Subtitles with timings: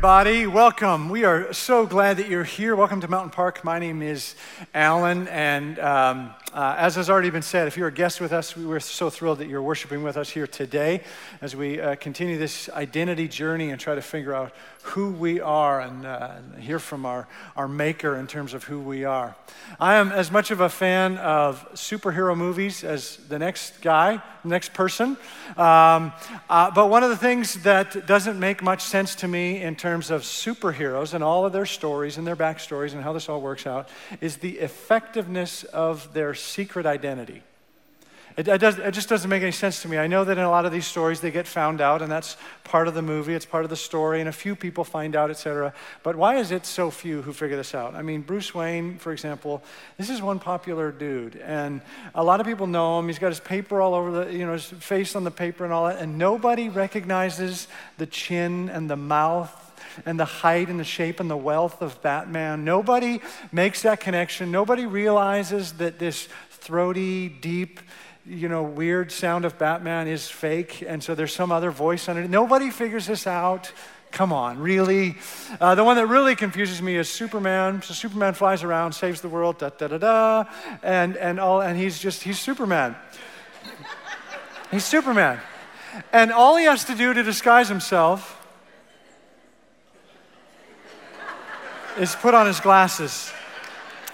[0.00, 0.46] Everybody.
[0.46, 1.10] Welcome.
[1.10, 2.74] We are so glad that you're here.
[2.74, 3.62] Welcome to Mountain Park.
[3.64, 4.34] My name is
[4.72, 8.56] Alan, and um, uh, as has already been said, if you're a guest with us,
[8.56, 11.02] we're so thrilled that you're worshiping with us here today
[11.40, 14.52] as we uh, continue this identity journey and try to figure out
[14.82, 19.04] who we are and uh, hear from our, our Maker in terms of who we
[19.04, 19.36] are.
[19.78, 24.48] I am as much of a fan of superhero movies as the next guy, the
[24.48, 25.16] next person.
[25.56, 26.12] Um,
[26.48, 30.10] uh, but one of the things that doesn't make much sense to me in terms
[30.10, 33.66] of superheroes and all of their stories and their backstories and how this all works
[33.66, 33.88] out
[34.20, 37.42] is the effectiveness of their secret identity.
[38.36, 39.98] It, it, does, it, just doesn't make any sense to me.
[39.98, 42.36] I know that in a lot of these stories they get found out, and that's
[42.64, 45.30] part of the movie, it's part of the story, and a few people find out,
[45.30, 45.74] etc.
[46.02, 47.94] But why is it so few who figure this out?
[47.94, 49.62] I mean, Bruce Wayne, for example,
[49.98, 51.82] this is one popular dude, and
[52.14, 53.08] a lot of people know him.
[53.08, 55.72] He's got his paper all over the, you know, his face on the paper and
[55.72, 57.66] all that, and nobody recognizes
[57.98, 59.69] the chin and the mouth
[60.06, 62.64] and the height and the shape and the wealth of Batman.
[62.64, 63.20] Nobody
[63.52, 64.50] makes that connection.
[64.50, 67.80] Nobody realizes that this throaty, deep,
[68.26, 72.22] you know, weird sound of Batman is fake, and so there's some other voice under
[72.22, 72.30] it.
[72.30, 73.72] Nobody figures this out.
[74.12, 75.16] Come on, really?
[75.60, 77.80] Uh, the one that really confuses me is Superman.
[77.82, 80.44] So Superman flies around, saves the world, da da da da,
[80.82, 82.96] and and all, and he's just he's Superman.
[84.70, 85.40] he's Superman,
[86.12, 88.39] and all he has to do to disguise himself
[92.00, 93.32] is put on his glasses,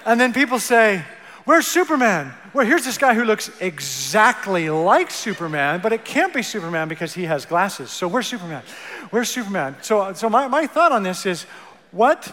[0.05, 1.05] and then people say,
[1.45, 6.43] "Where's Superman?" Well, here's this guy who looks exactly like Superman, but it can't be
[6.43, 7.91] Superman because he has glasses.
[7.91, 8.63] So where's Superman?
[9.11, 9.77] Where's Superman?
[9.83, 11.45] So, so my, my thought on this is
[11.91, 12.33] what,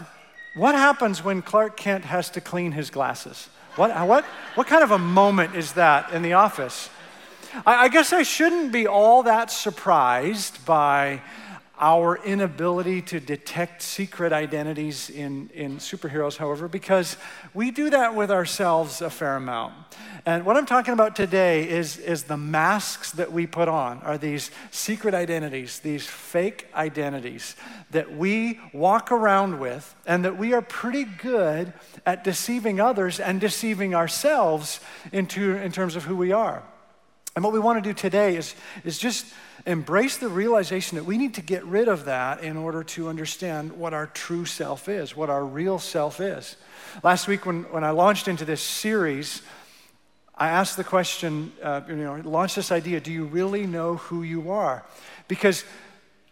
[0.56, 3.50] what happens when Clark Kent has to clean his glasses?
[3.76, 4.24] What, what,
[4.54, 6.88] what kind of a moment is that in the office?
[7.66, 11.20] I, I guess I shouldn't be all that surprised by
[11.84, 17.18] our inability to detect secret identities in, in superheroes, however, because
[17.52, 19.74] we do that with ourselves a fair amount.
[20.24, 24.16] And what I'm talking about today is, is the masks that we put on, are
[24.16, 27.54] these secret identities, these fake identities
[27.90, 31.74] that we walk around with, and that we are pretty good
[32.06, 34.80] at deceiving others and deceiving ourselves
[35.12, 36.62] into, in terms of who we are.
[37.34, 39.26] And what we want to do today is, is just
[39.66, 43.72] embrace the realization that we need to get rid of that in order to understand
[43.72, 46.56] what our true self is, what our real self is.
[47.02, 49.42] Last week, when, when I launched into this series,
[50.36, 54.22] I asked the question, uh, you know, launched this idea do you really know who
[54.22, 54.84] you are?
[55.26, 55.64] Because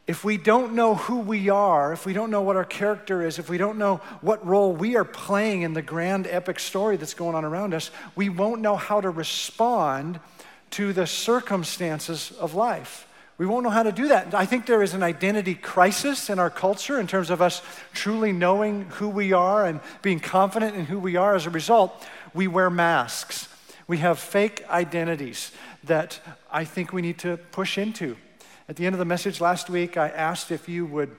[0.06, 3.38] if we don't know who we are, if we don't know what our character is,
[3.38, 7.14] if we don't know what role we are playing in the grand epic story that's
[7.14, 10.18] going on around us, we won't know how to respond
[10.72, 13.08] to the circumstances of life.
[13.38, 14.34] We won't know how to do that.
[14.34, 17.62] I think there is an identity crisis in our culture in terms of us
[17.92, 21.34] truly knowing who we are and being confident in who we are.
[21.34, 23.48] As a result, we wear masks.
[23.88, 25.50] We have fake identities
[25.84, 28.16] that I think we need to push into.
[28.68, 31.10] At the end of the message last week, I asked if you would,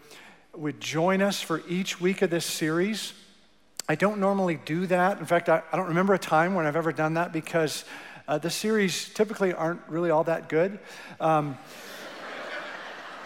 [0.56, 3.14] would join us for each week of this series.
[3.90, 5.20] I don't normally do that.
[5.20, 7.84] In fact, I, I don't remember a time when I've ever done that because
[8.28, 10.80] uh, the series typically aren't really all that good.
[11.20, 11.58] Um,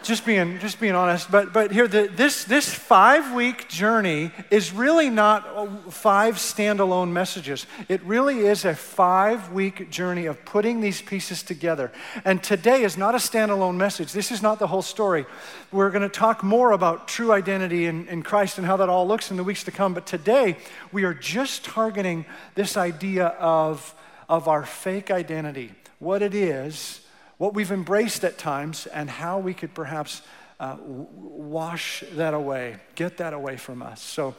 [0.07, 1.29] just being just being honest.
[1.29, 7.67] But but here the, this this five week journey is really not five standalone messages.
[7.89, 11.91] It really is a five week journey of putting these pieces together.
[12.23, 14.13] And today is not a standalone message.
[14.13, 15.25] This is not the whole story.
[15.71, 19.07] We're going to talk more about true identity in, in christ and how that all
[19.07, 19.93] looks in the weeks to come.
[19.93, 20.57] But today
[20.93, 22.25] we are just targeting
[22.55, 23.93] this idea of
[24.29, 27.01] of our fake identity what it is
[27.37, 30.21] what we've embraced at times, and how we could perhaps
[30.59, 34.01] uh, wash that away, get that away from us.
[34.01, 34.35] So,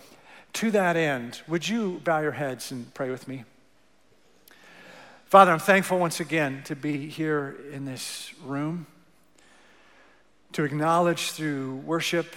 [0.55, 3.45] to that end, would you bow your heads and pray with me?
[5.27, 8.87] Father, I'm thankful once again to be here in this room,
[10.53, 12.35] to acknowledge through worship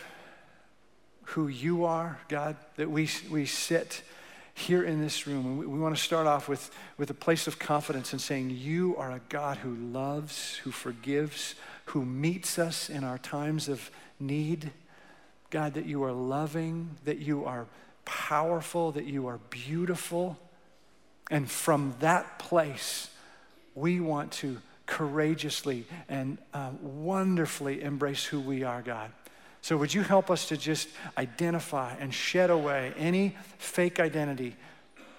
[1.23, 4.03] who you are, God, that we, we sit
[4.53, 5.45] here in this room.
[5.45, 8.51] And we, we want to start off with, with a place of confidence and saying,
[8.51, 11.55] You are a God who loves, who forgives,
[11.85, 13.89] who meets us in our times of
[14.19, 14.71] need.
[15.49, 17.67] God, that you are loving, that you are
[18.05, 20.37] powerful, that you are beautiful.
[21.29, 23.09] And from that place,
[23.75, 29.11] we want to courageously and uh, wonderfully embrace who we are, God.
[29.61, 34.55] So, would you help us to just identify and shed away any fake identity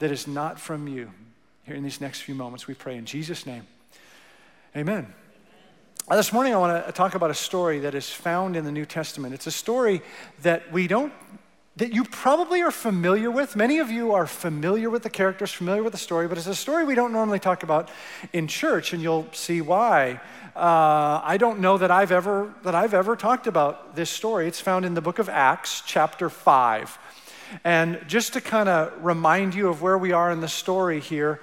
[0.01, 1.13] that is not from you
[1.63, 2.67] here in these next few moments?
[2.67, 3.67] We pray in Jesus' name.
[4.77, 5.15] Amen.
[6.09, 8.73] Uh, this morning, I want to talk about a story that is found in the
[8.73, 9.33] New Testament.
[9.33, 10.03] It's a story
[10.43, 11.13] that we don't,
[11.77, 13.57] that you probably are familiar with.
[13.57, 16.55] Many of you are familiar with the characters, familiar with the story, but it's a
[16.55, 17.91] story we don't normally talk about
[18.33, 20.21] in church, and you'll see why.
[20.55, 24.47] Uh, I don't know that I've ever that I've ever talked about this story.
[24.47, 26.99] It's found in the book of Acts, chapter five.
[27.65, 31.41] And just to kind of remind you of where we are in the story here,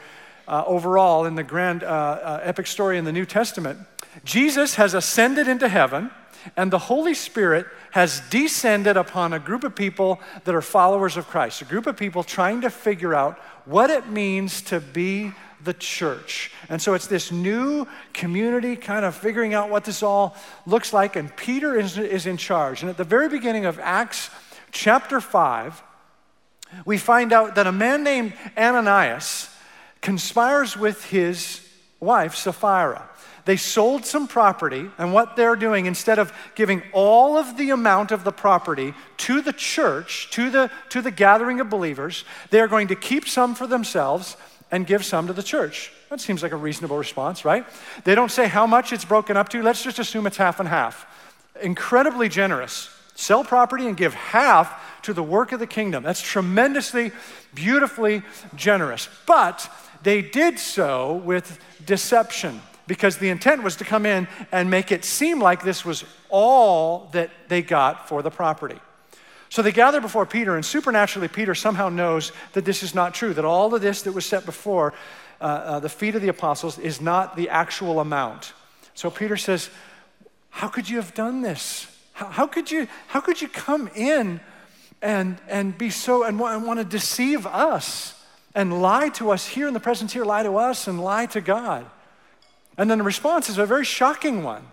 [0.47, 3.79] uh, overall in the grand uh, uh, epic story in the New Testament,
[4.23, 6.11] Jesus has ascended into heaven,
[6.55, 11.27] and the Holy Spirit has descended upon a group of people that are followers of
[11.27, 15.31] Christ, a group of people trying to figure out what it means to be
[15.63, 16.51] the church.
[16.69, 21.15] And so it's this new community kind of figuring out what this all looks like,
[21.15, 22.81] and Peter is, is in charge.
[22.81, 24.29] And at the very beginning of Acts
[24.71, 25.83] chapter 5,
[26.85, 29.49] we find out that a man named Ananias
[30.01, 31.67] conspires with his
[31.99, 33.08] wife, Sapphira.
[33.49, 38.11] They sold some property, and what they're doing, instead of giving all of the amount
[38.11, 42.67] of the property to the church, to the, to the gathering of believers, they are
[42.67, 44.37] going to keep some for themselves
[44.69, 45.91] and give some to the church.
[46.11, 47.65] That seems like a reasonable response, right?
[48.03, 49.63] They don't say how much it's broken up to.
[49.63, 51.07] Let's just assume it's half and half.
[51.59, 52.95] Incredibly generous.
[53.15, 56.03] Sell property and give half to the work of the kingdom.
[56.03, 57.13] That's tremendously,
[57.55, 58.21] beautifully
[58.53, 59.09] generous.
[59.25, 59.67] But
[60.03, 65.05] they did so with deception because the intent was to come in and make it
[65.05, 68.79] seem like this was all that they got for the property.
[69.49, 73.33] So they gather before Peter, and supernaturally, Peter somehow knows that this is not true,
[73.35, 74.95] that all of this that was set before
[75.39, 78.53] uh, uh, the feet of the apostles is not the actual amount.
[78.95, 79.69] So Peter says,
[80.49, 81.95] How could you have done this?
[82.13, 84.39] How, how could, you, how could you come in
[84.99, 88.19] and, and be so, and and want to deceive us
[88.55, 91.39] and lie to us here in the presence here, lie to us and lie to
[91.39, 91.85] God?
[92.79, 94.65] And then the response is a very shocking one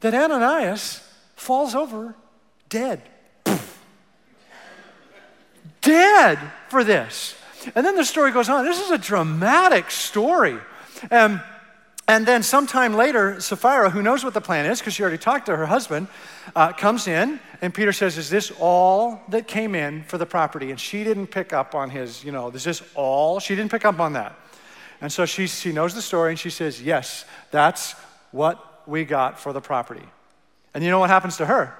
[0.00, 1.00] that Ananias
[1.34, 2.14] falls over
[2.68, 3.00] dead
[5.80, 6.38] dead
[6.68, 7.34] for this.
[7.74, 8.66] And then the story goes on.
[8.66, 10.58] This is a dramatic story.
[11.10, 11.40] Um,
[12.06, 15.46] and then sometime later, Sapphira, who knows what the plan is because she already talked
[15.46, 16.08] to her husband,
[16.54, 20.70] uh, comes in, and Peter says, Is this all that came in for the property?
[20.70, 23.40] And she didn't pick up on his, you know, is this all?
[23.40, 24.38] She didn't pick up on that.
[25.00, 27.92] And so she, she knows the story, and she says, Yes, that's
[28.32, 30.06] what we got for the property.
[30.74, 31.74] And you know what happens to her?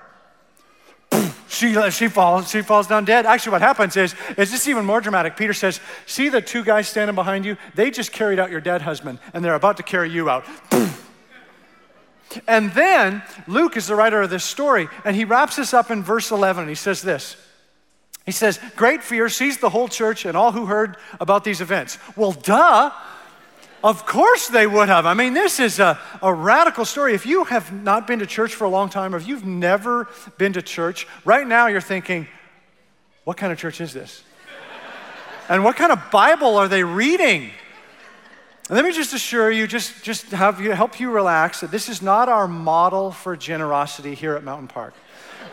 [1.49, 3.27] she, uh, she, falls, she falls down dead.
[3.27, 5.37] Actually, what happens is, is this even more dramatic.
[5.37, 7.57] Peter says, See the two guys standing behind you?
[7.75, 10.45] They just carried out your dead husband, and they're about to carry you out.
[12.49, 16.03] and then Luke is the writer of this story, and he wraps this up in
[16.03, 16.63] verse 11.
[16.63, 17.37] and He says this.
[18.25, 21.99] He says, Great fear seized the whole church and all who heard about these events.
[22.17, 22.91] Well, duh.
[23.83, 25.05] Of course they would have.
[25.05, 27.13] I mean, this is a, a radical story.
[27.13, 30.09] If you have not been to church for a long time, or if you've never
[30.39, 32.27] been to church, right now you're thinking,
[33.25, 34.23] what kind of church is this?
[35.51, 37.51] and what kind of Bible are they reading?
[38.71, 41.91] And let me just assure you, just, just have you, help you relax, that this
[41.91, 44.95] is not our model for generosity here at Mountain Park.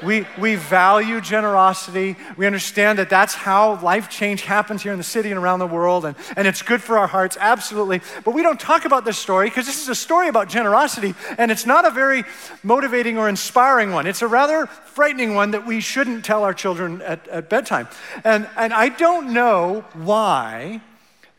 [0.04, 2.16] We, we value generosity.
[2.38, 5.68] We understand that that's how life change happens here in the city and around the
[5.68, 8.02] world, and, and it's good for our hearts, absolutely.
[8.24, 11.52] But we don't talk about this story because this is a story about generosity, and
[11.52, 12.24] it's not a very
[12.64, 14.08] motivating or inspiring one.
[14.08, 17.88] It's a rather frightening one that we shouldn't tell our children at, at bedtime.
[18.24, 20.82] And, and I don't know why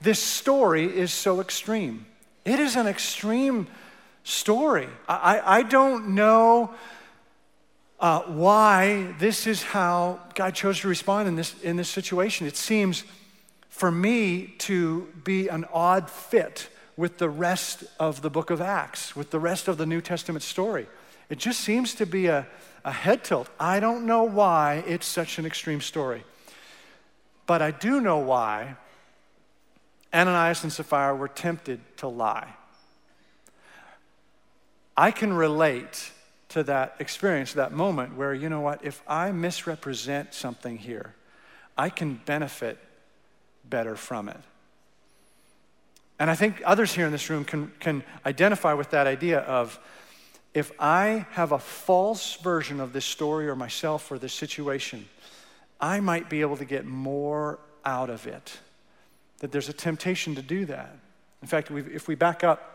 [0.01, 2.07] this story is so extreme.
[2.45, 3.67] It is an extreme
[4.25, 4.89] story.
[5.09, 6.75] I, I don't know
[8.03, 12.49] uh, why this is how God chose to respond in this, in this situation.
[12.49, 13.05] It seems
[13.69, 19.15] for me to be an odd fit with the rest of the book of Acts,
[19.15, 20.89] with the rest of the New Testament story.
[21.31, 22.47] It just seems to be a,
[22.85, 23.49] a head tilt.
[23.59, 26.25] I don't know why it's such an extreme story.
[27.47, 28.77] But I do know why
[30.13, 32.53] Ananias and Sapphira were tempted to lie.
[34.97, 36.11] I can relate
[36.53, 41.15] to that experience, that moment where, you know what, if I misrepresent something here,
[41.77, 42.79] I can benefit
[43.65, 44.41] better from it.
[46.19, 49.79] And I think others here in this room can, can identify with that idea of
[50.55, 55.09] if I have a false version of this story or myself or this situation,
[55.81, 58.59] I might be able to get more out of it.
[59.39, 60.97] That there's a temptation to do that.
[61.41, 62.69] In fact, if we back up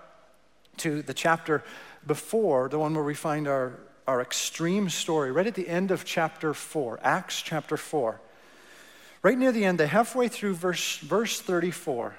[0.78, 1.64] to the chapter
[2.08, 6.06] before, the one where we find our, our extreme story, right at the end of
[6.06, 8.20] chapter 4, Acts chapter 4.
[9.22, 12.18] Right near the end, they halfway through verse, verse 34.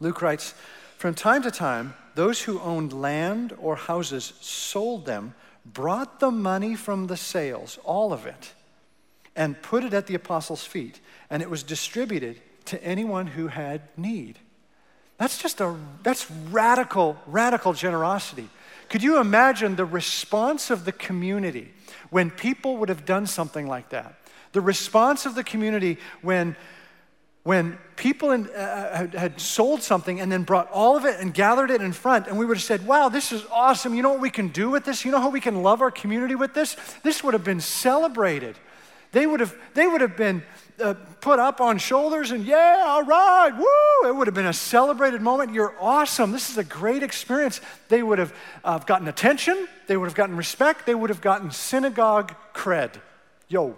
[0.00, 0.54] Luke writes,
[0.98, 6.74] From time to time, those who owned land or houses sold them, brought the money
[6.74, 8.52] from the sales, all of it,
[9.34, 13.82] and put it at the apostles' feet, and it was distributed to anyone who had
[13.96, 14.38] need.
[15.22, 18.48] That's just a that's radical, radical generosity.
[18.88, 21.72] Could you imagine the response of the community
[22.10, 24.16] when people would have done something like that?
[24.50, 26.56] The response of the community when
[27.44, 31.70] when people in, uh, had sold something and then brought all of it and gathered
[31.70, 33.94] it in front, and we would have said, Wow, this is awesome.
[33.94, 35.04] You know what we can do with this?
[35.04, 36.76] You know how we can love our community with this?
[37.04, 38.58] This would have been celebrated.
[39.12, 40.42] They would have, they would have been
[40.82, 44.08] uh, put up on shoulders and, Yeah, all right, woo!
[44.08, 45.52] It would have been a celebrated moment.
[45.52, 46.32] You're awesome.
[46.32, 47.60] This is a great experience.
[47.88, 51.50] They would have uh, gotten attention, they would have gotten respect, they would have gotten
[51.50, 52.94] synagogue cred.
[53.48, 53.76] Yo,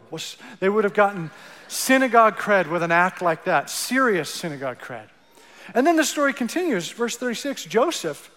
[0.60, 1.32] they would have gotten
[1.66, 5.08] synagogue cred with an act like that, serious synagogue cred.
[5.74, 8.30] And then the story continues, verse 36 Joseph,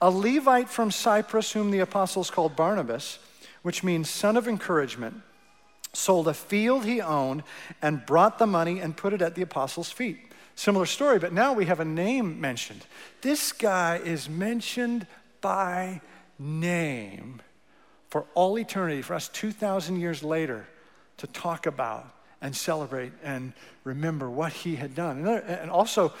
[0.00, 3.20] a Levite from Cyprus, whom the apostles called Barnabas,
[3.62, 5.22] which means son of encouragement,
[5.92, 7.42] sold a field he owned
[7.80, 10.18] and brought the money and put it at the apostles' feet.
[10.54, 12.84] Similar story, but now we have a name mentioned.
[13.20, 15.06] This guy is mentioned
[15.40, 16.00] by
[16.38, 17.40] name
[18.08, 20.66] for all eternity, for us 2,000 years later
[21.16, 22.06] to talk about
[22.42, 23.52] and celebrate and
[23.84, 25.26] remember what he had done.
[25.26, 26.12] And uh, also,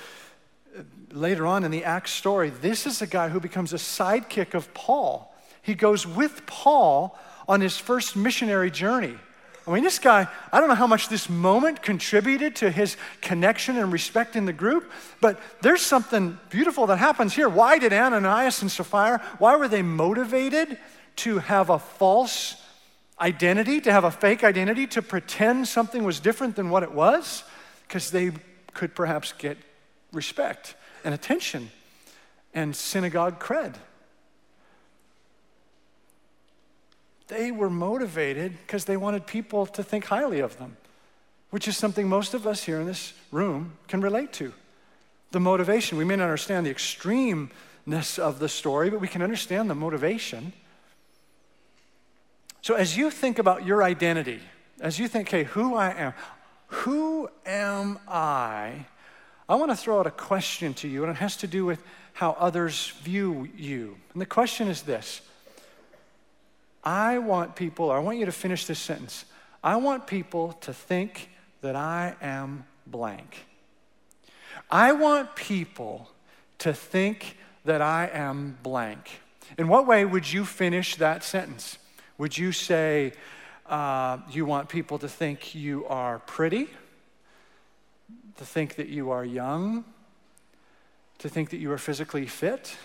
[0.76, 4.54] uh, later on in the Acts story, this is a guy who becomes a sidekick
[4.54, 5.34] of Paul.
[5.60, 9.18] He goes with Paul on his first missionary journey.
[9.66, 13.78] I mean, this guy, I don't know how much this moment contributed to his connection
[13.78, 14.90] and respect in the group,
[15.20, 17.48] but there's something beautiful that happens here.
[17.48, 20.78] Why did Ananias and Sapphira, why were they motivated
[21.16, 22.56] to have a false
[23.20, 27.44] identity, to have a fake identity, to pretend something was different than what it was,
[27.86, 28.32] because they
[28.74, 29.58] could perhaps get
[30.12, 31.70] respect and attention
[32.52, 33.74] and synagogue cred.
[37.32, 40.76] They were motivated because they wanted people to think highly of them,
[41.48, 44.52] which is something most of us here in this room can relate to.
[45.30, 45.96] The motivation.
[45.96, 50.52] We may not understand the extremeness of the story, but we can understand the motivation.
[52.60, 54.40] So, as you think about your identity,
[54.82, 56.12] as you think, hey, who I am,
[56.66, 58.84] who am I?
[59.48, 61.82] I want to throw out a question to you, and it has to do with
[62.12, 63.96] how others view you.
[64.12, 65.22] And the question is this
[66.84, 69.24] I want people, I want you to finish this sentence.
[69.62, 73.46] I want people to think that I am blank.
[74.70, 76.10] I want people
[76.58, 79.20] to think that I am blank.
[79.58, 81.78] In what way would you finish that sentence?
[82.18, 83.12] Would you say
[83.66, 86.68] uh, you want people to think you are pretty,
[88.36, 89.84] to think that you are young,
[91.18, 92.76] to think that you are physically fit?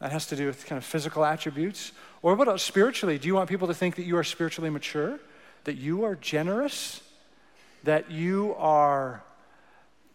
[0.00, 1.92] That has to do with kind of physical attributes.
[2.22, 3.18] Or what about spiritually?
[3.18, 5.18] Do you want people to think that you are spiritually mature,
[5.64, 7.02] that you are generous,
[7.82, 9.22] that you are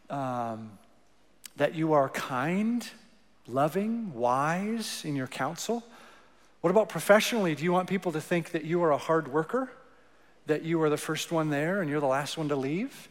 [0.09, 0.71] um,
[1.57, 2.87] that you are kind,
[3.47, 5.83] loving, wise in your counsel?
[6.61, 7.55] What about professionally?
[7.55, 9.69] Do you want people to think that you are a hard worker?
[10.45, 13.09] That you are the first one there and you're the last one to leave?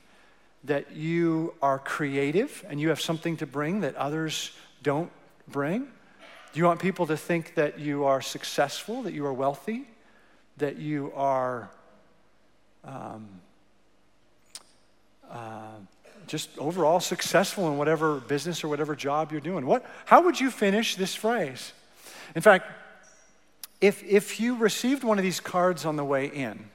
[0.64, 5.10] That you are creative and you have something to bring that others don't
[5.48, 5.88] bring?
[6.52, 9.86] Do you want people to think that you are successful, that you are wealthy,
[10.56, 11.68] that you are
[12.84, 13.26] um,
[15.30, 15.76] uh,
[16.26, 19.66] just overall successful in whatever business or whatever job you're doing?
[19.66, 21.72] What, how would you finish this phrase?
[22.34, 22.70] In fact,
[23.80, 26.70] if, if you received one of these cards on the way in,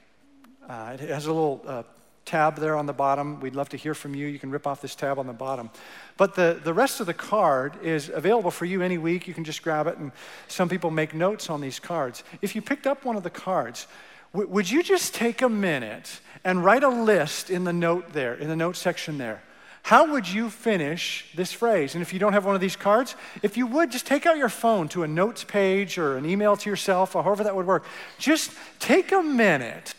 [0.68, 1.82] uh, it has a little uh,
[2.24, 3.40] tab there on the bottom.
[3.40, 4.26] We'd love to hear from you.
[4.26, 5.70] You can rip off this tab on the bottom.
[6.16, 9.26] But the, the rest of the card is available for you any week.
[9.26, 10.12] You can just grab it, and
[10.48, 12.22] some people make notes on these cards.
[12.40, 13.86] If you picked up one of the cards,
[14.32, 18.34] w- would you just take a minute and write a list in the note there,
[18.34, 19.42] in the note section there?
[19.84, 21.94] How would you finish this phrase?
[21.94, 24.36] And if you don't have one of these cards, if you would, just take out
[24.36, 27.66] your phone to a notes page or an email to yourself or however that would
[27.66, 27.84] work.
[28.16, 29.94] Just take a minute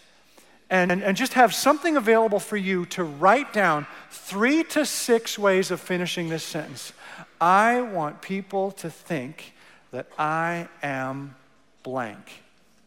[0.74, 5.70] and, and, just have something available for you to write down three to six ways
[5.70, 6.94] of finishing this sentence.
[7.40, 9.54] I want people to think
[9.92, 11.36] that I am
[11.84, 12.42] blank.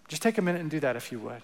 [0.09, 1.43] Just take a minute and do that if you would.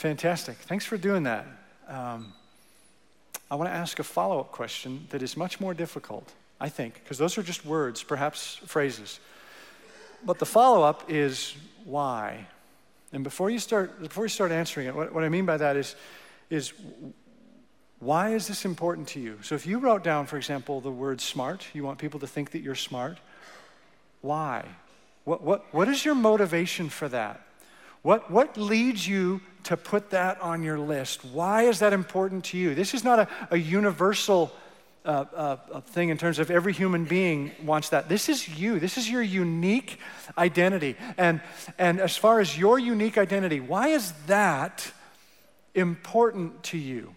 [0.00, 0.56] Fantastic.
[0.56, 1.46] Thanks for doing that.
[1.86, 2.32] Um,
[3.50, 6.94] I want to ask a follow up question that is much more difficult, I think,
[6.94, 9.20] because those are just words, perhaps phrases.
[10.24, 11.54] But the follow up is
[11.84, 12.46] why?
[13.12, 15.76] And before you start, before you start answering it, what, what I mean by that
[15.76, 15.94] is,
[16.48, 16.72] is
[17.98, 19.36] why is this important to you?
[19.42, 22.52] So if you wrote down, for example, the word smart, you want people to think
[22.52, 23.18] that you're smart.
[24.22, 24.64] Why?
[25.24, 27.44] What, what, what is your motivation for that?
[28.02, 31.24] What, what leads you to put that on your list?
[31.24, 32.74] Why is that important to you?
[32.74, 34.52] This is not a, a universal
[35.04, 38.08] uh, uh, thing in terms of every human being wants that.
[38.08, 38.78] This is you.
[38.78, 39.98] This is your unique
[40.36, 40.96] identity.
[41.16, 41.40] And,
[41.78, 44.92] and as far as your unique identity, why is that
[45.74, 47.14] important to you?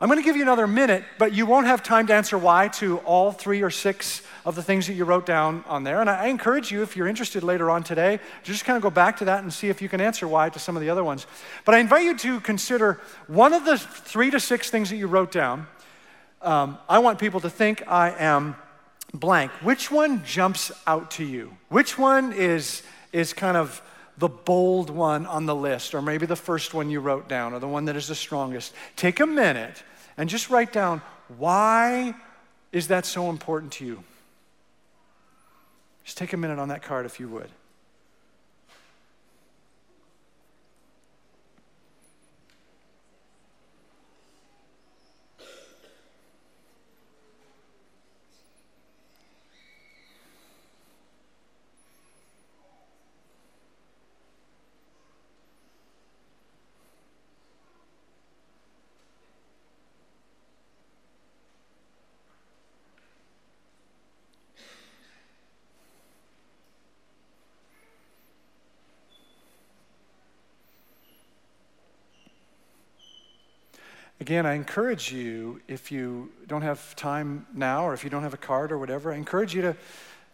[0.00, 2.68] I'm going to give you another minute, but you won't have time to answer why
[2.68, 6.00] to all three or six of the things that you wrote down on there.
[6.00, 8.90] And I encourage you, if you're interested later on today, to just kind of go
[8.90, 11.04] back to that and see if you can answer why to some of the other
[11.04, 11.28] ones.
[11.64, 15.06] But I invite you to consider one of the three to six things that you
[15.06, 15.68] wrote down.
[16.42, 18.56] Um, I want people to think I am
[19.14, 19.52] blank.
[19.62, 21.56] Which one jumps out to you?
[21.68, 23.80] Which one is, is kind of
[24.18, 27.58] the bold one on the list, or maybe the first one you wrote down, or
[27.58, 28.72] the one that is the strongest?
[28.96, 29.82] Take a minute
[30.16, 31.02] and just write down
[31.38, 32.14] why
[32.72, 34.04] is that so important to you?
[36.04, 37.50] Just take a minute on that card if you would.
[74.18, 78.34] Again, I encourage you, if you don't have time now or if you don't have
[78.34, 79.76] a card or whatever, I encourage you to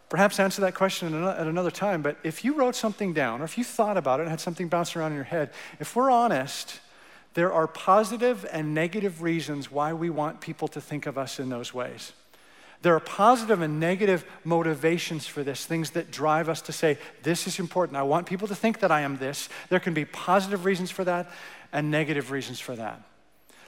[0.07, 2.01] perhaps answer that question at another time.
[2.01, 4.69] But if you wrote something down or if you thought about it and had something
[4.69, 6.79] bouncing around in your head, if we're honest,
[7.33, 11.49] there are positive and negative reasons why we want people to think of us in
[11.49, 12.13] those ways.
[12.83, 17.47] There are positive and negative motivations for this, things that drive us to say, This
[17.47, 17.97] is important.
[17.97, 19.49] I want people to think that I am this.
[19.69, 21.31] There can be positive reasons for that
[21.71, 23.01] and negative reasons for that.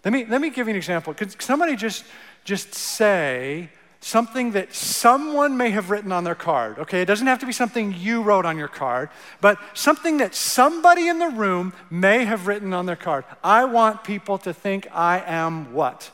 [0.06, 1.16] Let me, let me give you an example.
[1.16, 2.06] Could somebody just,
[2.44, 3.70] just say
[4.02, 6.78] something that someone may have written on their card?
[6.78, 9.10] Okay, it doesn't have to be something you wrote on your card,
[9.42, 13.26] but something that somebody in the room may have written on their card.
[13.44, 16.12] I want people to think I am what?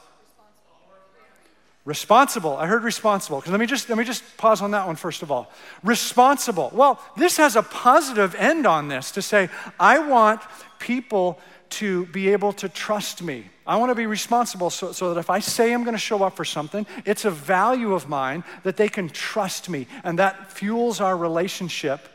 [1.84, 2.56] Responsible.
[2.56, 3.39] I heard responsible.
[3.39, 5.51] Because let me just let me just pause on that one first of all.
[5.84, 6.69] Responsible.
[6.73, 9.49] Well, this has a positive end on this to say
[9.80, 10.41] I want
[10.80, 11.39] people
[11.71, 13.45] to be able to trust me.
[13.65, 16.23] I want to be responsible so, so that if I say I'm going to show
[16.23, 19.88] up for something, it's a value of mine that they can trust me.
[20.03, 22.07] And that fuels our relationship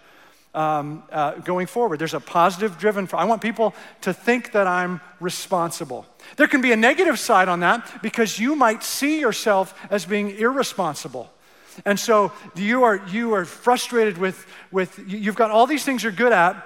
[0.55, 1.99] um, uh, going forward.
[1.99, 6.07] There's a positive driven, I want people to think that I'm responsible.
[6.37, 10.31] There can be a negative side on that because you might see yourself as being
[10.31, 11.31] irresponsible.
[11.85, 16.13] And so you are, you are frustrated with, with, you've got all these things you're
[16.13, 16.57] good at,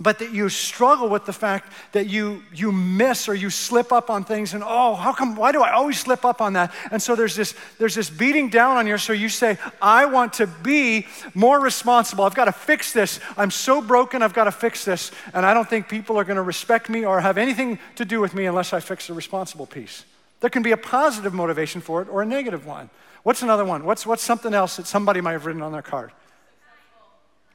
[0.00, 4.08] but that you struggle with the fact that you you miss or you slip up
[4.08, 6.72] on things and oh how come why do i always slip up on that?
[6.90, 8.96] And so there's this there's this beating down on you.
[8.96, 12.24] So you say i want to be more responsible.
[12.24, 13.20] I've got to fix this.
[13.36, 15.12] I'm so broken i've got to fix this.
[15.34, 18.20] And i don't think people are going to respect me or have anything to do
[18.20, 20.04] with me unless i fix the responsible piece.
[20.40, 22.88] There can be a positive motivation for it or a negative one.
[23.22, 23.84] What's another one?
[23.84, 26.12] What's what's something else that somebody might have written on their card?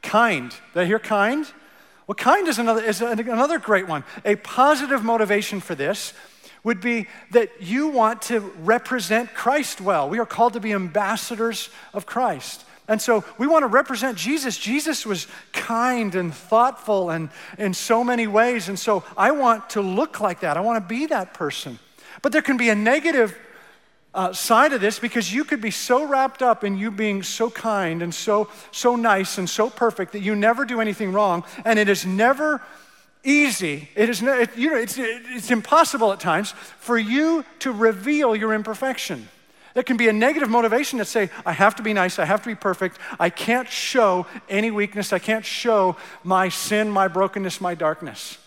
[0.03, 0.53] Kind.
[0.75, 1.47] Did i hear kind
[2.07, 4.03] well, kind is another, is another great one.
[4.23, 6.13] A positive motivation for this
[6.63, 10.09] would be that you want to represent Christ well.
[10.09, 12.65] We are called to be ambassadors of Christ.
[12.87, 14.57] And so we want to represent Jesus.
[14.57, 18.69] Jesus was kind and thoughtful and in so many ways.
[18.69, 20.57] And so I want to look like that.
[20.57, 21.79] I want to be that person.
[22.21, 23.35] But there can be a negative
[24.15, 27.49] uh, side of this because you could be so wrapped up in you being so
[27.49, 31.43] kind and so so nice and so perfect that you never do anything wrong.
[31.65, 32.61] And it is never
[33.25, 33.89] easy.
[33.93, 38.53] It is it, you know it's, it's impossible at times for you to reveal your
[38.53, 39.27] imperfection.
[39.73, 42.17] There can be a negative motivation to say i have to be nice.
[42.17, 42.97] I have to be perfect.
[43.19, 45.11] I can't show any weakness.
[45.11, 48.37] I can't show my sin my brokenness my darkness.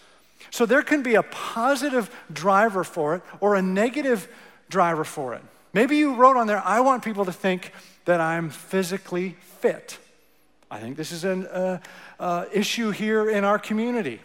[0.51, 4.27] So there can be a positive driver for it or a negative
[4.71, 7.73] driver for it Maybe you wrote on there, I want people to think
[8.05, 9.99] that I'm physically fit.
[10.71, 11.79] I think this is an uh,
[12.19, 14.21] uh, issue here in our community.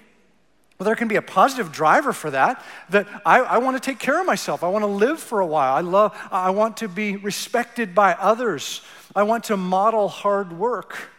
[0.77, 3.99] But there can be a positive driver for that, that I, I want to take
[3.99, 4.63] care of myself.
[4.63, 5.73] I want to live for a while.
[5.73, 8.81] I, love, I want to be respected by others.
[9.15, 11.09] I want to model hard work.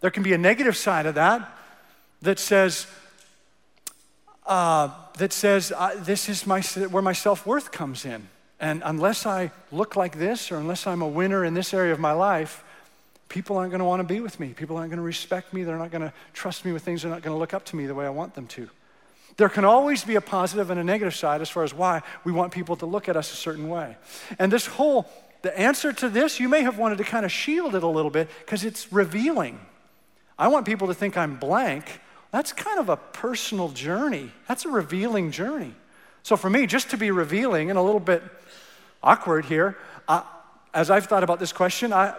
[0.00, 1.48] There can be a negative side of that
[2.22, 2.86] that says,
[4.46, 8.28] uh, that says this is my, where my self worth comes in.
[8.60, 11.98] And unless I look like this or unless I'm a winner in this area of
[11.98, 12.64] my life,
[13.28, 14.48] people aren't going to want to be with me.
[14.48, 15.64] People aren't going to respect me.
[15.64, 17.02] They're not going to trust me with things.
[17.02, 18.68] They're not going to look up to me the way I want them to.
[19.36, 22.30] There can always be a positive and a negative side as far as why we
[22.30, 23.96] want people to look at us a certain way.
[24.38, 25.06] And this whole,
[25.42, 28.10] the answer to this, you may have wanted to kind of shield it a little
[28.10, 29.58] bit because it's revealing.
[30.38, 32.00] I want people to think I'm blank.
[32.30, 35.74] That's kind of a personal journey, that's a revealing journey.
[36.22, 38.22] So for me, just to be revealing and a little bit
[39.04, 39.76] awkward here,
[40.74, 42.10] as I've thought about this question, I,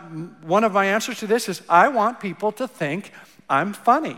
[0.41, 3.11] one of my answers to this is I want people to think
[3.49, 4.17] I'm funny.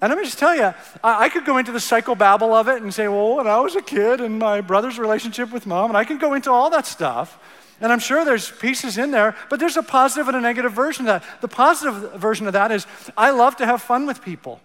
[0.00, 0.72] And let me just tell you,
[1.02, 3.74] I, I could go into the psychobabble of it and say, well, when I was
[3.74, 6.86] a kid and my brother's relationship with mom, and I can go into all that
[6.86, 7.38] stuff.
[7.80, 11.08] And I'm sure there's pieces in there, but there's a positive and a negative version
[11.08, 11.40] of that.
[11.40, 14.60] The positive version of that is I love to have fun with people.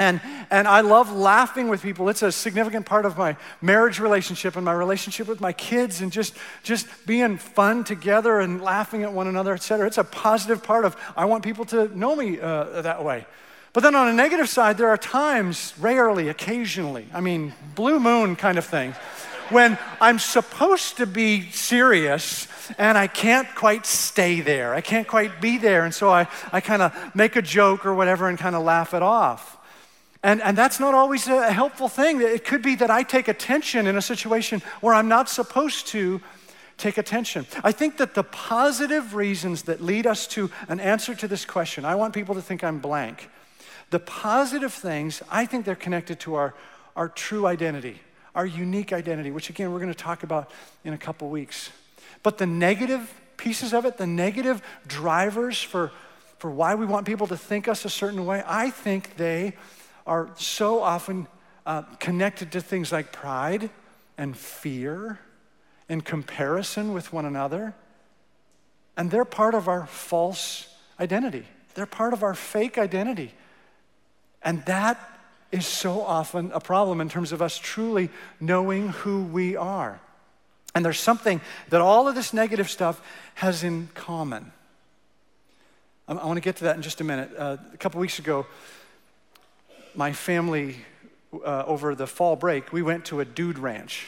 [0.00, 2.08] And, and I love laughing with people.
[2.08, 6.10] It's a significant part of my marriage relationship and my relationship with my kids and
[6.10, 9.86] just, just being fun together and laughing at one another, et cetera.
[9.86, 13.24] It's a positive part of, I want people to know me uh, that way.
[13.72, 18.34] But then on a negative side, there are times, rarely, occasionally, I mean, blue moon
[18.34, 18.94] kind of thing,
[19.50, 24.74] when I'm supposed to be serious and I can't quite stay there.
[24.74, 25.84] I can't quite be there.
[25.84, 28.94] And so I, I kind of make a joke or whatever and kind of laugh
[28.94, 29.53] it off.
[30.24, 32.22] And, and that's not always a helpful thing.
[32.22, 36.18] It could be that I take attention in a situation where I'm not supposed to
[36.78, 37.46] take attention.
[37.62, 41.84] I think that the positive reasons that lead us to an answer to this question,
[41.84, 43.28] I want people to think I'm blank.
[43.90, 46.54] The positive things, I think they're connected to our,
[46.96, 48.00] our true identity,
[48.34, 50.50] our unique identity, which again, we're going to talk about
[50.84, 51.68] in a couple weeks.
[52.22, 55.92] But the negative pieces of it, the negative drivers for,
[56.38, 59.52] for why we want people to think us a certain way, I think they
[60.06, 61.26] are so often
[61.66, 63.70] uh, connected to things like pride
[64.18, 65.18] and fear
[65.88, 67.74] and comparison with one another.
[68.96, 70.68] And they're part of our false
[71.00, 73.32] identity, they're part of our fake identity.
[74.42, 75.00] And that
[75.50, 80.00] is so often a problem in terms of us truly knowing who we are.
[80.74, 81.40] And there's something
[81.70, 83.00] that all of this negative stuff
[83.34, 84.52] has in common.
[86.06, 87.30] I want to get to that in just a minute.
[87.38, 88.46] Uh, a couple weeks ago,
[89.94, 90.76] my family,
[91.32, 94.06] uh, over the fall break, we went to a dude ranch.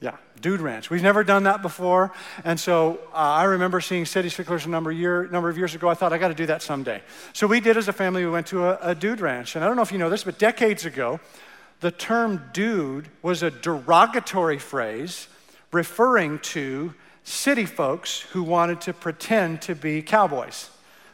[0.00, 0.88] Yeah, dude ranch.
[0.88, 2.12] We've never done that before.
[2.44, 5.88] And so uh, I remember seeing City Slickers a number, year, number of years ago.
[5.88, 7.02] I thought, I got to do that someday.
[7.34, 9.56] So we did as a family, we went to a, a dude ranch.
[9.56, 11.20] And I don't know if you know this, but decades ago,
[11.80, 15.28] the term dude was a derogatory phrase
[15.72, 20.70] referring to city folks who wanted to pretend to be cowboys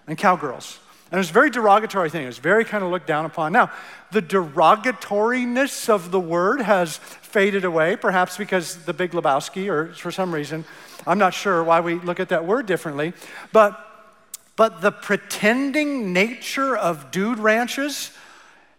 [0.07, 0.79] and cowgirls.
[1.17, 2.25] And it was a very derogatory thing.
[2.25, 3.51] It was very kind of looked down upon.
[3.51, 3.73] Now,
[4.13, 10.11] the derogatoriness of the word has faded away, perhaps because the Big Lebowski, or for
[10.11, 10.67] some reason,
[11.07, 13.15] I'm not sure why we look at that word differently.
[13.51, 13.83] But,
[14.57, 18.11] but the pretending nature of dude ranches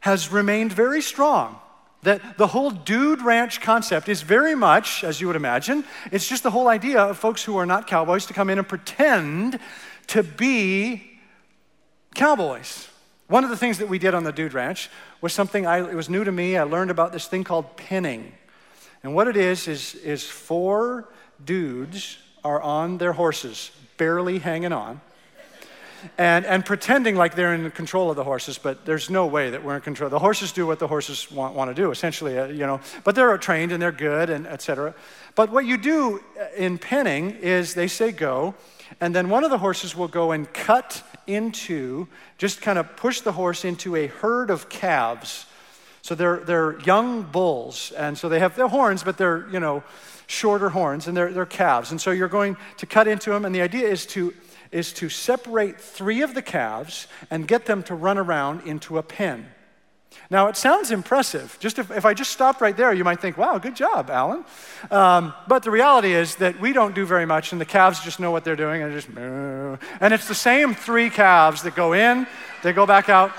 [0.02, 1.60] has remained very strong.
[2.04, 6.43] That the whole dude ranch concept is very much, as you would imagine, it's just
[6.43, 9.60] the whole idea of folks who are not cowboys to come in and pretend
[10.06, 11.07] to be
[12.17, 12.89] cowboys.
[13.27, 14.89] One of the things that we did on the Dude Ranch
[15.21, 16.58] was something I, it was new to me.
[16.58, 18.34] I learned about this thing called penning.
[19.03, 21.08] And what it is, is, is four
[21.43, 24.99] dudes are on their horses, barely hanging on,
[26.17, 29.63] and, and pretending like they're in control of the horses, but there's no way that
[29.63, 30.10] we're in control.
[30.10, 33.13] The horses do what the horses want, want to do, essentially, uh, you know, but
[33.13, 34.95] they're trained and they're good and etc.
[35.36, 36.23] But what you do
[36.56, 38.56] in penning is they say go,
[39.01, 43.21] and then one of the horses will go and cut into, just kind of push
[43.21, 45.45] the horse into a herd of calves.
[46.01, 49.83] So they're, they're young bulls, and so they have their horns, but they're, you know,
[50.25, 51.91] shorter horns, and they're, they're calves.
[51.91, 54.33] And so you're going to cut into them, and the idea is to,
[54.71, 59.03] is to separate three of the calves and get them to run around into a
[59.03, 59.47] pen.
[60.30, 61.58] Now, it sounds impressive.
[61.60, 64.43] Just if, if I just stopped right there, you might think, wow, good job, Alan.
[64.91, 68.19] Um, but the reality is that we don't do very much, and the calves just
[68.19, 69.08] know what they're doing and just.
[69.10, 72.27] And it's the same three calves that go in,
[72.62, 73.32] they go back out,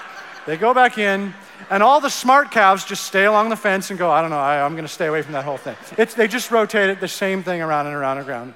[0.47, 1.35] they go back in,
[1.71, 4.39] and all the smart calves just stay along the fence and go, I don't know,
[4.39, 5.77] I, am going to stay away from that whole thing.
[5.99, 8.55] It's, they just rotate it, the same thing around and around and around.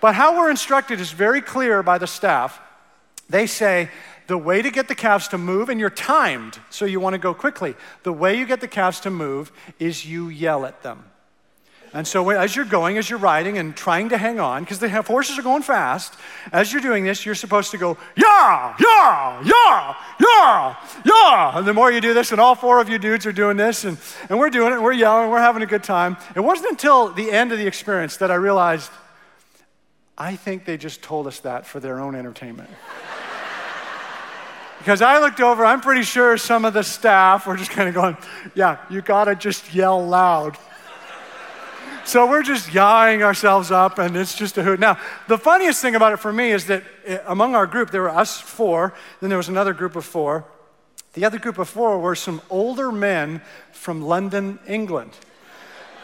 [0.00, 2.60] But how we're instructed is very clear by the staff.
[3.30, 3.88] They say,
[4.32, 7.18] the way to get the calves to move, and you're timed, so you want to
[7.18, 7.74] go quickly.
[8.02, 11.04] The way you get the calves to move is you yell at them.
[11.92, 14.88] And so, as you're going, as you're riding and trying to hang on, because the
[14.88, 16.14] horses are going fast,
[16.50, 21.58] as you're doing this, you're supposed to go, yeah, yeah, yeah, yeah, yeah.
[21.58, 23.84] And the more you do this, and all four of you dudes are doing this,
[23.84, 23.98] and,
[24.30, 26.16] and we're doing it, and we're yelling, we're having a good time.
[26.34, 28.90] It wasn't until the end of the experience that I realized
[30.16, 32.70] I think they just told us that for their own entertainment.
[34.82, 37.94] Because I looked over, I'm pretty sure some of the staff were just kind of
[37.94, 38.16] going,
[38.54, 40.58] yeah, you gotta just yell loud
[42.04, 44.80] so we're just yawing ourselves up, and it's just a hoot.
[44.80, 48.02] Now, the funniest thing about it for me is that eh, among our group, there
[48.02, 50.44] were us four, then there was another group of four.
[51.14, 53.42] The other group of four were some older men
[53.72, 55.12] from London, England.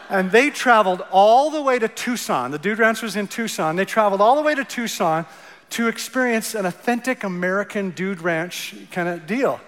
[0.09, 2.51] And they traveled all the way to Tucson.
[2.51, 3.75] The Dude Ranch was in Tucson.
[3.75, 5.25] They traveled all the way to Tucson
[5.71, 9.59] to experience an authentic American Dude Ranch kind of deal.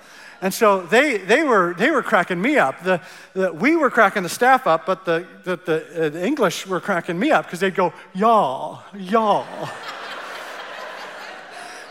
[0.42, 2.84] And so they, they, were, they were cracking me up.
[2.84, 3.00] The,
[3.34, 6.80] the, we were cracking the staff up, but the, the, the, uh, the English were
[6.80, 9.46] cracking me up because they'd go, y'all, y'all.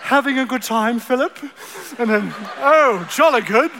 [0.00, 1.38] Having a good time, Philip?
[1.96, 3.70] And then, oh, jolly good.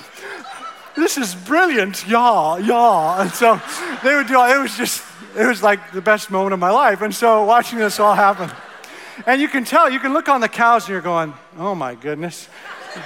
[0.95, 3.21] This is brilliant, y'all, y'all.
[3.21, 3.61] And so
[4.05, 5.03] they would do, it was just,
[5.37, 7.03] it was like the best moment of my life.
[7.03, 8.49] And so watching this all happen.
[9.27, 11.95] And you can tell, you can look on the cows and you're going, oh my
[11.95, 12.49] goodness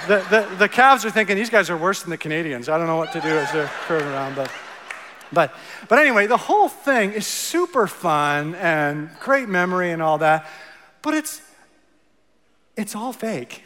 [0.07, 2.69] the, the, the calves are thinking these guys are worse than the Canadians.
[2.69, 4.51] I don't know what to do as they're curving around, but,
[5.31, 5.53] but,
[5.87, 10.47] but anyway, the whole thing is super fun and great memory and all that,
[11.01, 11.41] but it's,
[12.75, 13.63] it's all fake.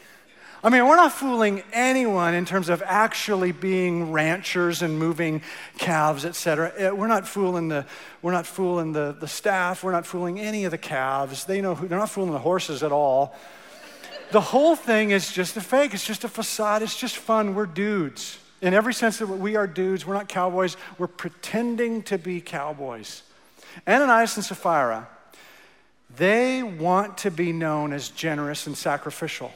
[0.62, 5.40] I mean, we're not fooling anyone in terms of actually being ranchers and moving
[5.78, 6.70] calves, et cetera.
[6.76, 7.86] Eh, we're not fooling the,
[8.20, 9.82] we're not fooling the, the staff.
[9.82, 11.44] We're not fooling any of the calves.
[11.44, 13.34] They know who, they're not fooling the horses at all.
[14.32, 15.94] The whole thing is just a fake.
[15.94, 16.82] It's just a facade.
[16.82, 17.54] It's just fun.
[17.54, 18.38] We're dudes.
[18.60, 20.76] In every sense that we are dudes, we're not cowboys.
[20.98, 23.22] We're pretending to be cowboys.
[23.88, 25.08] Ananias and Sapphira,
[26.14, 29.52] they want to be known as generous and sacrificial.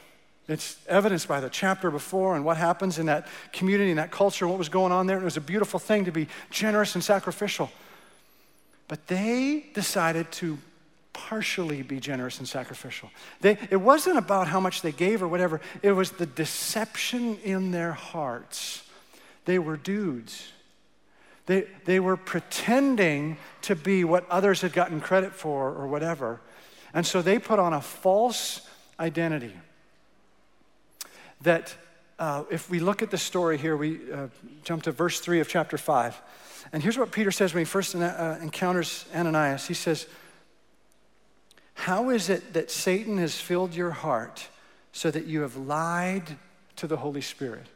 [0.46, 4.46] It's evidenced by the chapter before and what happens in that community, in that culture,
[4.46, 5.18] what was going on there.
[5.18, 7.70] It was a beautiful thing to be generous and sacrificial.
[8.86, 10.58] But they decided to
[11.14, 13.10] partially be generous and sacrificial.
[13.40, 17.70] They, it wasn't about how much they gave or whatever, it was the deception in
[17.70, 18.82] their hearts.
[19.46, 20.50] They were dudes.
[21.46, 26.40] They, they were pretending to be what others had gotten credit for or whatever.
[26.92, 28.66] And so they put on a false
[28.98, 29.52] identity.
[31.44, 31.74] That
[32.18, 34.28] uh, if we look at the story here, we uh,
[34.64, 36.20] jump to verse 3 of chapter 5.
[36.72, 39.66] And here's what Peter says when he first uh, encounters Ananias.
[39.66, 40.06] He says,
[41.74, 44.48] how is it that Satan has filled your heart
[44.92, 46.36] so that you have lied
[46.76, 47.66] to the Holy Spirit?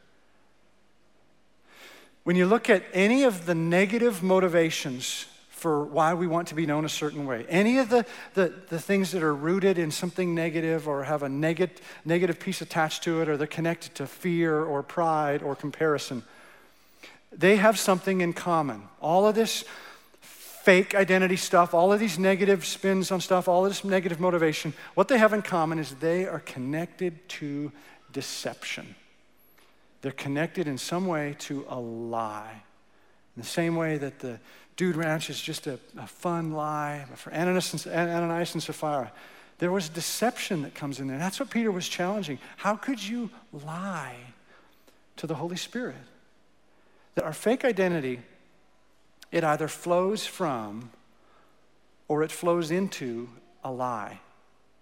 [2.24, 5.26] When you look at any of the negative motivations
[5.58, 8.78] for why we want to be known a certain way, any of the, the, the
[8.78, 13.20] things that are rooted in something negative or have a negative, negative piece attached to
[13.20, 16.22] it, or they're connected to fear or pride or comparison,
[17.32, 18.82] they have something in common.
[19.00, 19.64] All of this
[20.20, 24.72] fake identity stuff, all of these negative spins on stuff, all of this negative motivation,
[24.94, 27.72] what they have in common is they are connected to
[28.12, 28.94] deception.
[30.02, 32.62] They're connected in some way to a lie.
[33.36, 34.38] In the same way that the
[34.78, 39.10] Dude Ranch is just a, a fun lie for Ananias and, Ananias and Sapphira.
[39.58, 41.18] There was deception that comes in there.
[41.18, 42.38] That's what Peter was challenging.
[42.56, 44.14] How could you lie
[45.16, 45.96] to the Holy Spirit?
[47.16, 48.20] That our fake identity
[49.32, 50.90] it either flows from
[52.06, 53.28] or it flows into
[53.62, 54.20] a lie.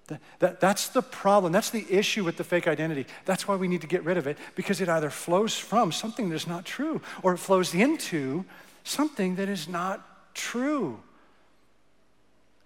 [0.08, 1.52] That, that, that's the problem.
[1.52, 3.06] That's the issue with the fake identity.
[3.24, 6.28] That's why we need to get rid of it because it either flows from something
[6.28, 8.44] that's not true or it flows into
[8.86, 11.00] something that is not true.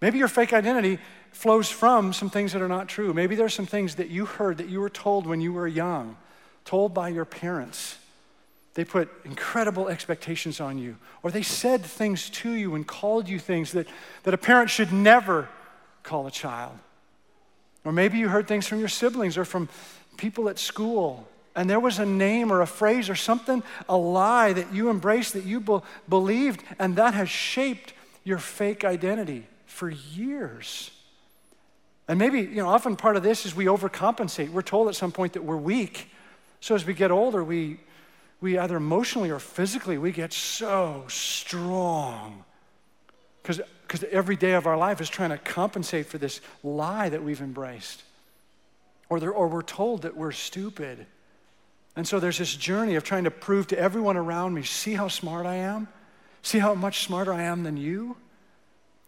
[0.00, 0.98] Maybe your fake identity
[1.33, 3.12] flows from some things that are not true.
[3.12, 6.16] Maybe there's some things that you heard that you were told when you were young,
[6.64, 7.96] told by your parents
[8.74, 13.38] they put incredible expectations on you, or they said things to you and called you
[13.38, 13.88] things that,
[14.22, 15.48] that a parent should never
[16.02, 16.78] call a child.
[17.85, 19.68] Or maybe you heard things from your siblings or from
[20.16, 24.52] people at school, and there was a name or a phrase or something, a lie
[24.52, 27.92] that you embraced, that you be- believed, and that has shaped
[28.24, 30.90] your fake identity for years.
[32.08, 34.50] And maybe, you know, often part of this is we overcompensate.
[34.50, 36.08] We're told at some point that we're weak.
[36.60, 37.80] So as we get older, we
[38.40, 42.44] we either emotionally or physically, we get so strong.
[43.42, 47.40] Because every day of our life is trying to compensate for this lie that we've
[47.40, 48.02] embraced.
[49.08, 51.06] Or, or we're told that we're stupid.
[51.96, 55.09] And so there's this journey of trying to prove to everyone around me see how
[55.09, 55.88] smart I am?
[56.42, 58.16] See how much smarter I am than you?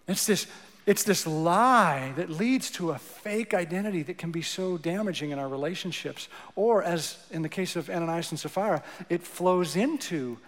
[0.09, 0.47] It's this,
[0.85, 5.39] it's this lie that leads to a fake identity that can be so damaging in
[5.39, 6.29] our relationships.
[6.57, 10.39] Or, as in the case of Ananias and Sapphira, it flows into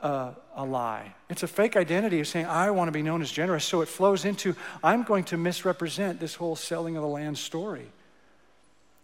[0.00, 1.14] a, a, lie.
[1.30, 3.64] It's a fake identity of saying, I want to be known as generous.
[3.64, 7.86] So it flows into, I'm going to misrepresent this whole selling of the land story.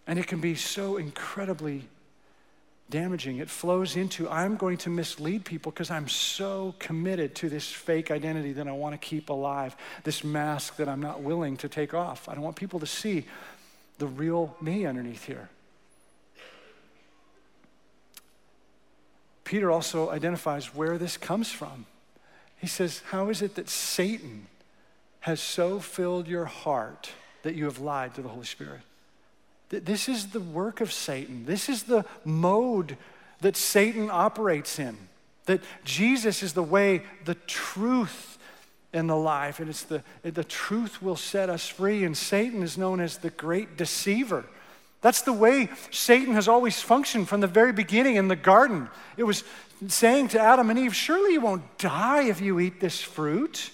[0.07, 1.85] And it can be so incredibly
[2.89, 3.37] damaging.
[3.37, 8.11] It flows into I'm going to mislead people because I'm so committed to this fake
[8.11, 11.93] identity that I want to keep alive, this mask that I'm not willing to take
[11.93, 12.29] off.
[12.29, 13.25] I don't want people to see
[13.97, 15.49] the real me underneath here.
[19.43, 21.85] Peter also identifies where this comes from.
[22.57, 24.47] He says, How is it that Satan
[25.21, 27.11] has so filled your heart
[27.43, 28.81] that you have lied to the Holy Spirit?
[29.83, 31.45] This is the work of Satan.
[31.45, 32.97] This is the mode
[33.41, 34.97] that Satan operates in.
[35.45, 38.37] That Jesus is the way, the truth,
[38.93, 39.59] and the life.
[39.59, 42.03] And it's the, the truth will set us free.
[42.03, 44.45] And Satan is known as the great deceiver.
[45.01, 48.89] That's the way Satan has always functioned from the very beginning in the garden.
[49.17, 49.43] It was
[49.87, 53.69] saying to Adam and Eve, Surely you won't die if you eat this fruit.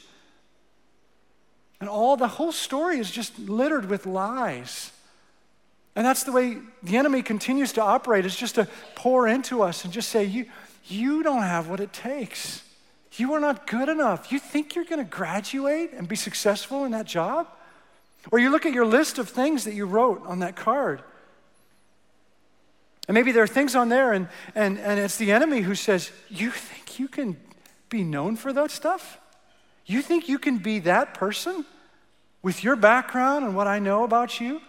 [1.80, 4.92] And all the whole story is just littered with lies.
[5.96, 9.84] And that's the way the enemy continues to operate, is just to pour into us
[9.84, 10.46] and just say, You,
[10.86, 12.64] you don't have what it takes.
[13.16, 14.32] You are not good enough.
[14.32, 17.48] You think you're going to graduate and be successful in that job?
[18.32, 21.02] Or you look at your list of things that you wrote on that card.
[23.08, 26.12] And maybe there are things on there, and, and, and it's the enemy who says,
[26.30, 27.36] You think you can
[27.90, 29.20] be known for that stuff?
[29.86, 31.66] You think you can be that person
[32.42, 34.62] with your background and what I know about you?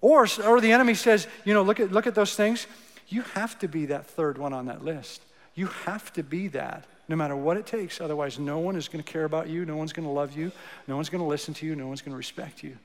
[0.00, 2.66] Or, or the enemy says, you know, look at, look at those things.
[3.08, 5.22] You have to be that third one on that list.
[5.54, 8.00] You have to be that no matter what it takes.
[8.00, 9.66] Otherwise, no one is going to care about you.
[9.66, 10.52] No one's going to love you.
[10.86, 11.74] No one's going to listen to you.
[11.74, 12.78] No one's going to respect you.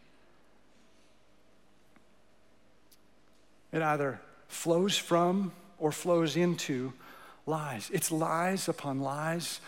[3.72, 6.94] It either flows from or flows into
[7.46, 7.90] lies.
[7.94, 9.60] It's lies upon lies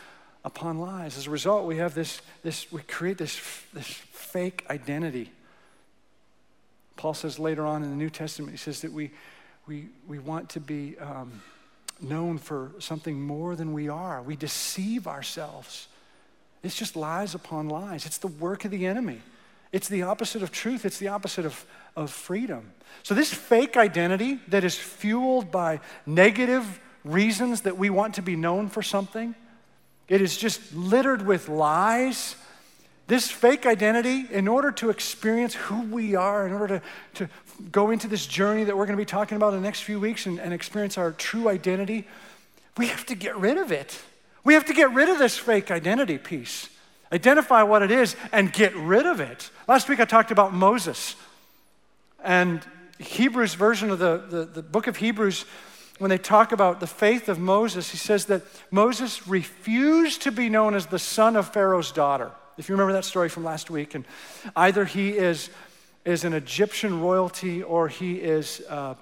[0.44, 1.18] upon lies.
[1.18, 3.40] As a result, we have this, this we create this,
[3.74, 5.32] this fake identity
[6.98, 9.12] Paul says later on in the New Testament, he says that we,
[9.68, 11.42] we, we want to be um,
[12.02, 14.22] known for something more than we are.
[14.22, 15.88] We deceive ourselves.
[16.64, 18.06] It's just lies upon lies.
[18.06, 19.22] It's the work of the enemy.
[19.72, 22.72] It's the opposite of truth, it's the opposite of, of freedom.
[23.04, 28.36] So, this fake identity that is fueled by negative reasons that we want to be
[28.36, 29.36] known for something,
[30.08, 32.38] it is just littered with lies
[33.08, 37.30] this fake identity, in order to experience who we are, in order to, to
[37.72, 40.00] go into this journey that we're going to be talking about in the next few
[40.00, 42.06] weeks and, and experience our true identity,
[42.78, 44.00] we have to get rid of it.
[44.44, 46.70] We have to get rid of this fake identity piece,
[47.12, 49.50] identify what it is, and get rid of it.
[49.68, 51.16] Last week I talked about Moses.
[52.24, 52.62] And
[53.00, 55.46] Hebrews version of the, the, the book of Hebrews,
[56.00, 60.50] when they talk about the faith of Moses, he says that Moses refused to be
[60.50, 62.32] known as the son of Pharaoh's daughter.
[62.58, 64.04] If you remember that story from last week, and
[64.56, 65.50] either he is,
[66.06, 68.96] is an Egyptian royalty or he is uh,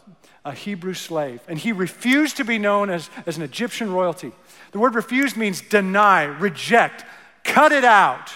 [0.44, 1.40] a Hebrew slave.
[1.48, 4.34] And he refused to be known as, as an Egyptian royalty.
[4.72, 7.06] The word refuse means deny, reject,
[7.44, 8.32] cut it out.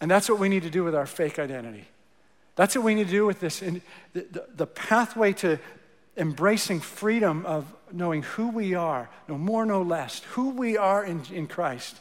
[0.00, 1.86] And that's what we need to do with our fake identity.
[2.54, 3.62] That's what we need to do with this.
[3.62, 3.80] And
[4.12, 5.58] the, the, the pathway to
[6.18, 11.22] embracing freedom of knowing who we are, no more, no less, who we are in,
[11.32, 11.96] in Christ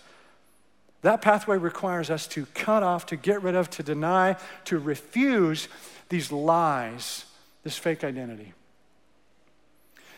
[1.08, 4.36] that pathway requires us to cut off, to get rid of, to deny,
[4.66, 5.70] to refuse
[6.10, 7.24] these lies,
[7.64, 8.51] this fake identity.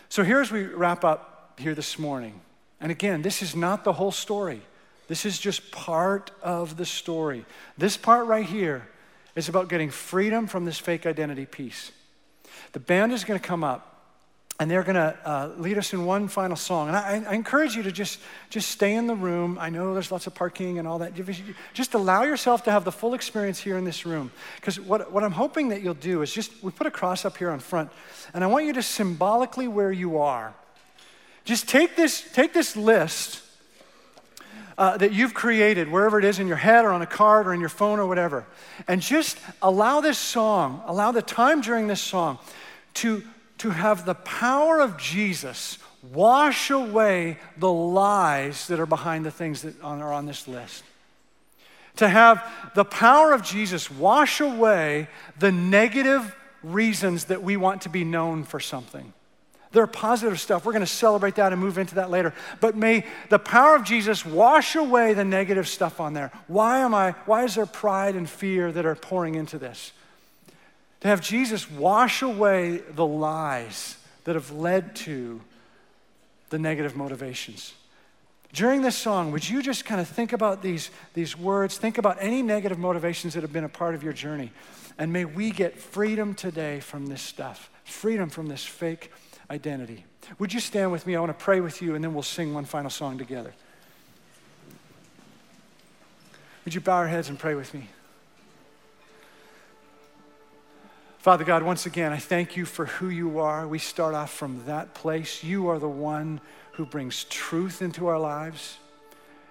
[0.09, 2.41] So here as we wrap up here this morning,
[2.81, 4.63] and again, this is not the whole story.
[5.07, 7.45] This is just part of the story.
[7.77, 8.87] This part right here
[9.35, 11.91] is about getting freedom from this fake identity piece.
[12.71, 13.98] The band is going to come up
[14.59, 16.89] and they're going to uh, lead us in one final song.
[16.89, 19.57] And I, I, encourage you to just, just stay in the room.
[19.57, 21.13] I know there's lots of parking and all that.
[21.73, 24.31] Just allow yourself to have the full experience here in this room.
[24.57, 27.37] Because what, what I'm hoping that you'll do is just, we put a cross up
[27.37, 27.89] here on front,
[28.33, 30.53] and I want you to symbolically where you are.
[31.45, 33.41] Just take this, take this list
[34.77, 37.53] uh, that you've created, wherever it is in your head or on a card or
[37.53, 38.45] in your phone or whatever,
[38.89, 42.39] and just allow this song, allow the time during this song
[42.93, 43.23] to
[43.59, 45.77] to have the power of Jesus
[46.13, 50.83] wash away the lies that are behind the things that are on this list.
[51.97, 52.43] To have
[52.75, 58.43] the power of Jesus wash away the negative reasons that we want to be known
[58.43, 59.13] for something.
[59.71, 60.65] There are positive stuff.
[60.65, 62.33] We're going to celebrate that and move into that later.
[62.59, 66.31] But may the power of Jesus wash away the negative stuff on there.
[66.47, 69.91] Why am I, why is there pride and fear that are pouring into this?
[71.01, 75.41] To have Jesus wash away the lies that have led to
[76.49, 77.73] the negative motivations.
[78.51, 82.17] During this song, would you just kind of think about these, these words, think about
[82.19, 84.51] any negative motivations that have been a part of your journey,
[84.97, 89.11] and may we get freedom today from this stuff, freedom from this fake
[89.51, 90.03] identity.
[90.39, 91.15] Would you stand with me?
[91.15, 93.53] I want to pray with you, and then we'll sing one final song together.
[96.65, 97.87] Would you bow our heads and pray with me?
[101.19, 103.67] Father God, once again, I thank you for who you are.
[103.67, 105.43] We start off from that place.
[105.43, 106.39] You are the one
[106.73, 108.77] who brings truth into our lives.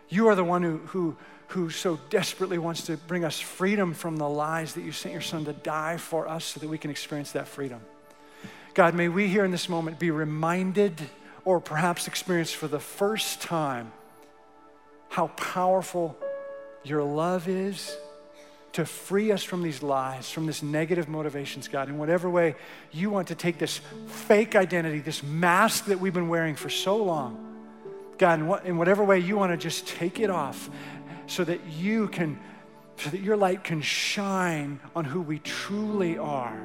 [0.08, 1.16] You are the one who, who,
[1.48, 5.20] who so desperately wants to bring us freedom from the lies that you sent your
[5.20, 7.82] son to die for us so that we can experience that freedom.
[8.72, 10.98] God, may we here in this moment be reminded
[11.44, 13.92] or perhaps experience for the first time
[15.10, 16.16] how powerful
[16.82, 17.94] your love is
[18.72, 21.88] to free us from these lies, from this negative motivations, God.
[21.88, 22.54] In whatever way
[22.92, 26.96] you want to take this fake identity, this mask that we've been wearing for so
[26.96, 27.44] long,
[28.18, 30.68] God, in, what, in whatever way you want to just take it off
[31.26, 32.38] so that you can,
[32.98, 36.58] so that your light can shine on who we truly are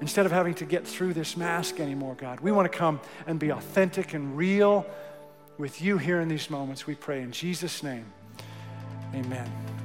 [0.00, 3.38] Instead of having to get through this mask anymore, God, we want to come and
[3.38, 4.86] be authentic and real
[5.58, 6.86] with you here in these moments.
[6.86, 8.06] We pray in Jesus' name.
[9.14, 9.79] Amen.